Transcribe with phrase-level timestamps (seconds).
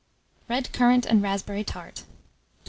[0.49, 2.05] RED CURRANT AND RASPBERRY TART.
[2.09, 2.13] 1267.